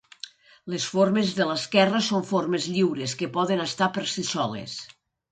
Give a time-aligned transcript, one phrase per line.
[0.73, 4.75] Les formes de l'esquerra són formes lliures, que poden estar per si soles.